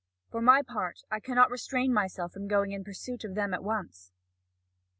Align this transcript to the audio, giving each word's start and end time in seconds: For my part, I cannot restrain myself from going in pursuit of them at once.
For 0.31 0.41
my 0.41 0.63
part, 0.63 1.03
I 1.11 1.19
cannot 1.19 1.51
restrain 1.51 1.93
myself 1.93 2.31
from 2.33 2.47
going 2.47 2.71
in 2.71 2.83
pursuit 2.83 3.23
of 3.23 3.35
them 3.35 3.53
at 3.53 3.63
once. 3.63 4.11